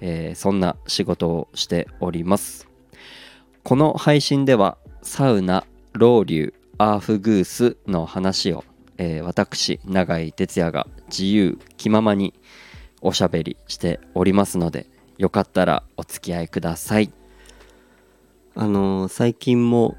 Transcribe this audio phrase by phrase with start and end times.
[0.00, 2.68] えー、そんな仕事をしております。
[3.62, 8.64] この配信ではサウナロウリュアーフグースの話を、
[8.98, 12.34] えー、私永井哲也が自由気ままに
[13.00, 14.86] おしゃべりしておりますので
[15.18, 17.12] よかったらお付き合いください。
[18.54, 19.96] あのー、最近も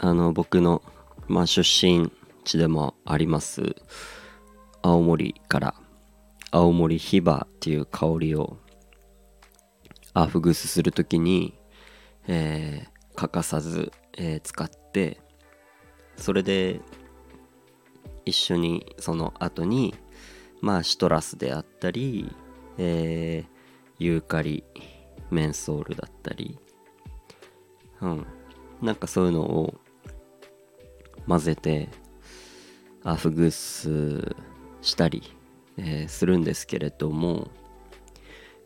[0.00, 0.82] あの僕の、
[1.26, 2.12] まあ、出身
[2.44, 3.74] 地でもあります
[4.80, 5.74] 青森から
[6.50, 8.58] 青森ヒバっていう香りを
[10.14, 11.58] アフグースする時に、
[12.26, 15.20] えー、欠かさず、えー、使って
[16.16, 16.80] それで
[18.24, 19.94] 一緒にその後に
[20.60, 22.34] まあシトラスであったり、
[22.78, 24.64] えー、ユーカリ
[25.30, 26.58] メンソールだったり
[28.00, 28.26] うん。
[28.82, 29.74] なんかそういうのを
[31.26, 31.88] 混ぜて
[33.02, 34.36] アフグース
[34.82, 35.36] したり、
[35.78, 37.48] えー、するんですけれども、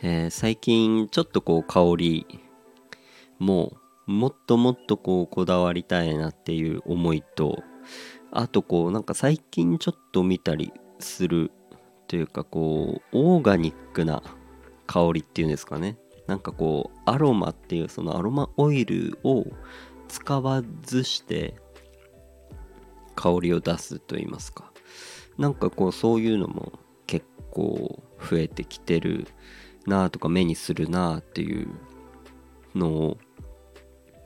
[0.00, 2.40] えー、最近ちょっとこう香り
[3.38, 7.62] ももっともっとこうこだわりたいなっていう思いと
[8.32, 11.50] あとこうなんか最近ちょっと見たりする
[12.06, 14.22] というかこうオーガニックな
[14.86, 15.96] 香りっていうんですかね。
[16.26, 19.46] なんかこうアロマっていうそのアロマオイルを
[20.08, 21.54] 使わずして
[23.16, 24.72] 香りを出すと言いますか。
[25.38, 26.78] なんかこうそういうのも
[27.50, 29.26] 構増えてきてる
[29.86, 31.68] なとか目にするなっていう
[32.74, 33.18] のを、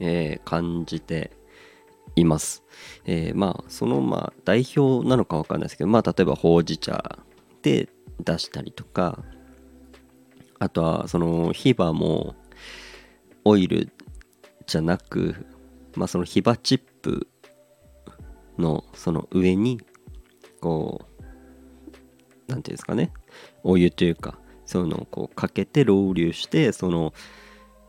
[0.00, 1.32] えー、感じて
[2.16, 2.64] います。
[3.04, 7.18] えー、まあそのまあ代表なのかわかんないですけどまあ例えばほうじ茶
[7.62, 7.88] で
[8.20, 9.22] 出したりとか
[10.58, 12.34] あとはそのヒバも
[13.44, 13.90] オイル
[14.66, 15.46] じゃなく
[15.94, 17.28] まあそのヒバチップ
[18.58, 19.80] のその上に
[20.60, 21.07] こう
[22.48, 23.12] 何ていうんですかね。
[23.62, 27.14] お湯というかそういうのをこうかけてロウリュしてその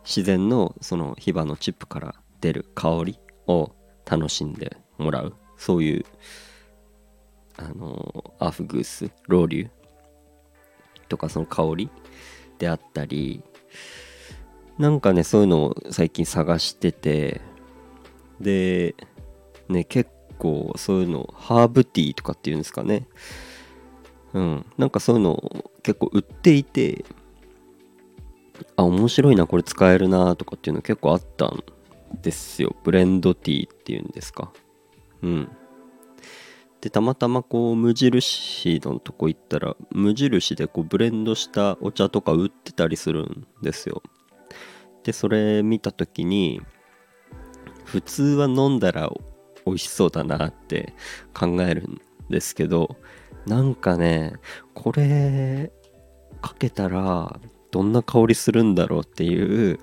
[0.04, 3.72] 自然のそのヒバのチップから出る香りを
[4.06, 5.34] 楽しんでもらう。
[5.58, 6.06] そういう
[7.58, 9.70] あのアフグースロウリュ
[11.10, 11.90] とかその香り
[12.58, 13.44] であったり。
[14.78, 17.42] なんかねそういうのを最近探してて。
[18.40, 18.96] で
[19.68, 23.08] ね結構そういうのハーブティーとかっていうんですかね。
[24.34, 24.66] うん。
[24.78, 25.42] なんかそういうの
[25.84, 27.06] 結構売っていて
[28.76, 31.64] あ面白いなこれ使えるなとかっていうの結構あったん
[32.22, 32.76] ですよ。
[32.84, 34.52] ブレンドティーっていうんですか。
[35.22, 35.50] うん。
[36.82, 44.02] でたまたまこう無印のとこ行ったら無印でこうブレンドしたお茶とか売ってたりするんですよ。
[45.04, 46.62] でそれ見た時に
[47.84, 49.10] 普通は飲んだら
[49.66, 50.94] 美味しそうだなって
[51.34, 52.96] 考えるんですけど
[53.46, 54.34] なんかね
[54.74, 55.72] これ
[56.42, 57.40] かけたら
[57.72, 59.80] どんな香りするんだろうっていう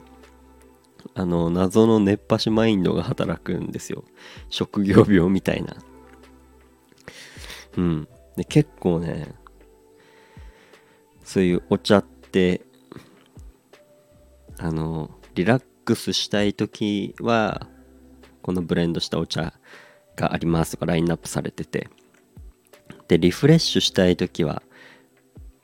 [1.14, 4.04] あの謎の熱波師マインドが働くんですよ。
[4.50, 5.76] 職業病みたいな。
[7.76, 8.08] うん。
[8.36, 9.34] で結構ね
[11.24, 12.62] そういうお茶って
[14.58, 17.66] あのリラックスしたい時は
[18.42, 19.54] このブレンドしたお茶
[20.16, 21.88] がありますとかラインナップされてて。
[23.08, 24.62] でリフレッシュしたい時は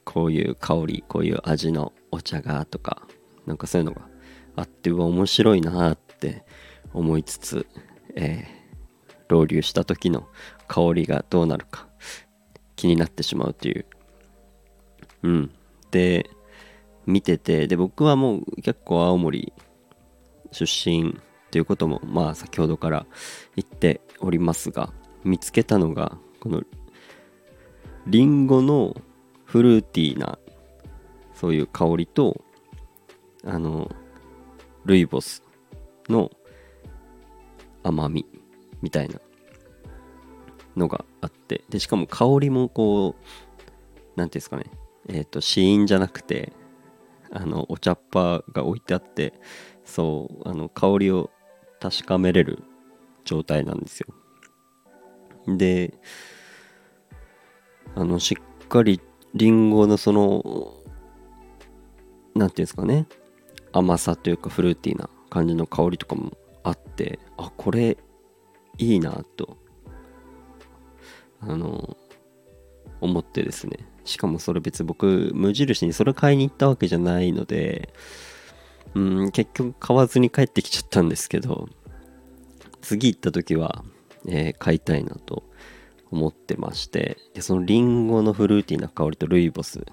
[0.05, 3.03] こういう香りこういう味のお茶がとか
[3.47, 4.03] なんかそういうのが
[4.57, 6.45] あってうわ面白いなって
[6.93, 7.67] 思いつつ、
[8.15, 10.29] えー、ロウリュした時の
[10.69, 11.89] 香りがどうなるか
[12.77, 13.87] 気になってしまうという。
[15.23, 15.51] うん。
[15.91, 16.29] で
[17.07, 19.53] 見ててで僕はもう結構青森
[20.53, 23.07] 出身っていうこともまあ先ほどから
[23.57, 24.93] 言っておりますが
[25.25, 26.63] 見つけたのがこの
[28.07, 28.97] リンゴの
[29.45, 30.39] フルーティーな
[31.35, 32.43] そういう香りと
[33.45, 33.91] あの
[34.85, 35.43] ルイボス
[36.09, 36.31] の
[37.83, 38.27] 甘み
[38.81, 39.21] みたいな
[40.77, 43.25] のがあってでしかも香りもこう
[44.15, 44.65] 何ていうんですかね。
[45.09, 46.53] えっ、ー、と試飲じゃなくて
[47.31, 49.33] あのお茶っ葉が置いてあって
[49.85, 51.31] そうあの香りを
[51.81, 52.63] 確かめれる
[53.25, 54.15] 状態なんですよ。
[55.57, 55.95] で
[57.95, 59.01] あのしっかり
[59.35, 60.75] りんごのその
[62.35, 63.07] 何て言うんですかね。
[63.73, 67.97] 甘さというかフルーティーな感じの香りとかもあってあこれ
[68.79, 69.57] いいなと
[71.41, 71.97] あの
[73.01, 73.79] 思ってですね。
[74.05, 77.93] しかもそれ別僕無印にそれ買いに行ったわけじゃないので
[78.95, 81.69] うん結局買わずに帰ってきちゃったんですけど
[82.81, 83.85] 次行った時は、
[84.27, 85.45] えー、買いたいなと
[86.13, 89.85] 思ってましてでそのリンゴのフルーティーな香りとルイボス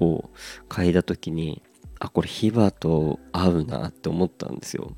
[0.00, 0.28] を
[0.68, 1.62] 嗅いだ時に
[2.00, 4.90] あこれヒバと合うなって思ったんですよ。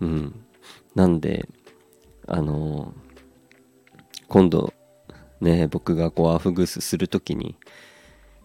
[0.00, 0.44] うん。
[0.94, 1.48] なんで
[2.26, 2.92] あの、
[4.28, 4.74] 今度
[5.40, 7.56] ね僕がこうアフグースする時に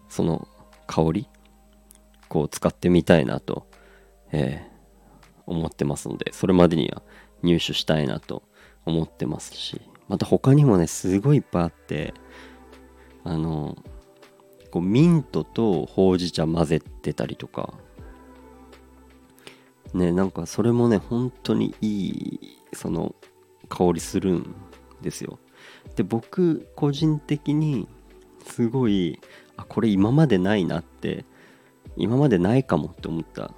[0.08, 0.48] その
[0.86, 1.28] 香り
[2.30, 3.66] こう使ってみたいなと、
[4.32, 7.02] えー、思ってますのでそれまでには
[7.42, 8.44] 入手したいなと
[8.86, 9.82] 思ってますし。
[10.08, 12.14] また他にもねすごいいっぱいあって
[13.24, 13.76] あの
[14.70, 17.74] こうミントとほうじ茶混ぜてたりとか。
[19.94, 23.14] ねなんかそれもね本当にいいその
[23.68, 24.54] 香りするん
[25.00, 25.38] ですよ。
[25.96, 27.88] で僕個人的に
[28.44, 29.20] すごい
[29.56, 31.24] あこれ今までないなって
[31.96, 33.54] 今までないかもって思った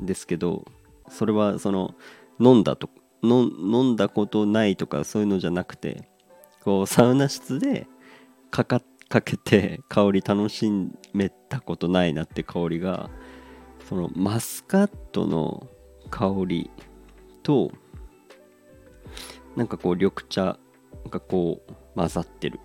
[0.00, 0.66] んですけど
[1.08, 1.94] それはその
[2.38, 2.90] 飲んだと
[3.22, 6.08] 飲んだことないとかそういうのじゃなくて
[6.62, 7.86] こうサウナ室で
[8.50, 10.70] かかかけて香り楽し
[11.12, 13.10] めたことないなって香りが
[13.88, 15.66] そのマスカットの
[16.10, 16.70] 香り
[17.42, 17.72] と
[19.56, 20.58] なんかこう緑茶
[21.10, 22.60] がこう混ざってる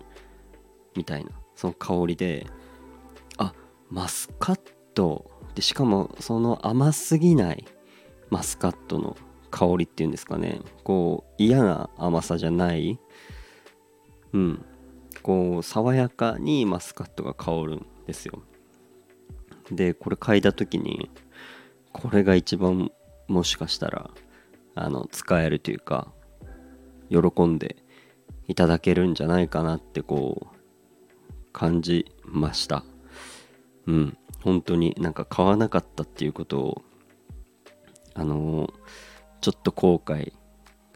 [0.94, 2.46] みたいなその香りで
[3.38, 3.52] あ
[3.90, 4.60] マスカッ
[4.94, 7.64] トでしかもその甘すぎない
[8.30, 9.16] マスカットの
[9.50, 10.60] 香りっていうんですかね。
[10.84, 12.98] こう嫌な甘さじゃない。
[14.32, 14.64] うん。
[15.22, 18.42] こう爽やかにマスカットが香るんですよ。
[19.70, 21.10] でこれ嗅いだ時に
[21.92, 22.92] これが一番
[23.26, 24.10] もしかしたら
[24.76, 26.12] あの使えるというか
[27.10, 27.76] 喜んで
[28.46, 32.84] いただけるんじゃないかなってこう感じました。
[33.86, 34.18] うん。
[34.42, 36.82] 本当になんか買わなかったっていうことを
[38.14, 38.72] あのー
[39.46, 40.32] ちょっと後悔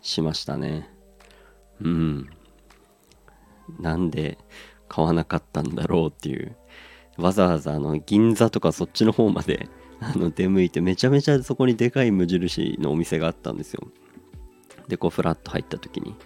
[0.03, 0.91] しましたね。
[1.81, 2.29] うん。
[3.79, 4.39] なんで
[4.89, 6.57] 買わなかったんだろうっていう。
[7.17, 9.69] わざわざあの銀座とかそっちの方まで
[10.03, 13.87] あの出向いてめちゃめちゃそこにでかい無印のお店があったんですよ。
[14.89, 16.17] でこうフラッと入った時に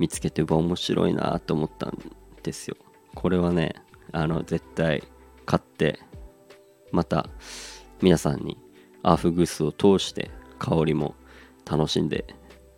[0.00, 1.96] 見つけてうわ面白いなと思ったん
[2.42, 2.76] ですよ。
[3.14, 3.76] これはね
[4.10, 5.04] あの絶対
[5.46, 6.00] 買って
[6.90, 7.30] また
[8.02, 8.58] 皆さんに
[9.04, 11.14] アーフグースを通して香りも
[11.70, 12.24] 楽しんで、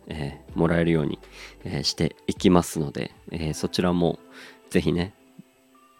[0.07, 1.19] えー、もらえるように、
[1.63, 4.19] えー、していきますので、えー、そちらも
[4.69, 5.13] ぜひね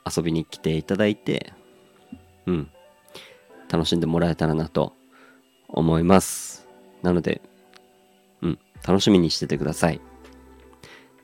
[0.06, 1.54] 遊びに来ていただいて
[2.46, 2.70] うん
[3.72, 4.94] 楽しんでもらえたらなと
[5.68, 6.68] 思います。
[7.02, 7.42] なので
[8.42, 10.00] うん楽しみにしててください。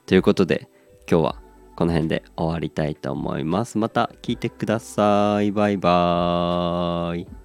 [0.06, 0.68] ということで
[1.08, 1.40] 今日は
[1.76, 3.78] この辺で終わりたいと思います。
[3.78, 5.52] また聞いてください。
[5.52, 7.39] バイバーイ。